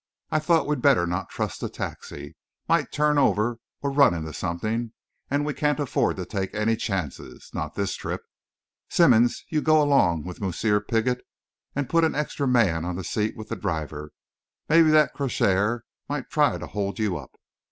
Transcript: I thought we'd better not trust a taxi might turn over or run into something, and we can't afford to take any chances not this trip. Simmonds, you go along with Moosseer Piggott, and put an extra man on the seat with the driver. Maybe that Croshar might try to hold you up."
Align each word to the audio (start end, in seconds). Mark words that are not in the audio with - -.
I 0.31 0.39
thought 0.39 0.65
we'd 0.65 0.81
better 0.81 1.05
not 1.05 1.29
trust 1.29 1.61
a 1.61 1.69
taxi 1.69 2.35
might 2.67 2.91
turn 2.91 3.19
over 3.19 3.59
or 3.83 3.91
run 3.91 4.15
into 4.15 4.33
something, 4.33 4.93
and 5.29 5.45
we 5.45 5.53
can't 5.53 5.79
afford 5.79 6.15
to 6.15 6.25
take 6.25 6.55
any 6.55 6.75
chances 6.75 7.51
not 7.53 7.75
this 7.75 7.93
trip. 7.93 8.23
Simmonds, 8.89 9.43
you 9.49 9.61
go 9.61 9.79
along 9.79 10.23
with 10.23 10.41
Moosseer 10.41 10.79
Piggott, 10.79 11.21
and 11.75 11.87
put 11.87 12.03
an 12.03 12.15
extra 12.15 12.47
man 12.47 12.83
on 12.83 12.95
the 12.95 13.03
seat 13.03 13.37
with 13.37 13.49
the 13.49 13.55
driver. 13.55 14.11
Maybe 14.67 14.89
that 14.89 15.13
Croshar 15.13 15.81
might 16.09 16.31
try 16.31 16.57
to 16.57 16.65
hold 16.65 16.97
you 16.97 17.15
up." 17.15 17.35